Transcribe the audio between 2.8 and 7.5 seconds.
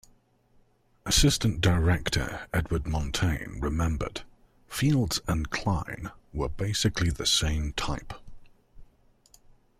Montagne remembered, Fields and Cline were basically the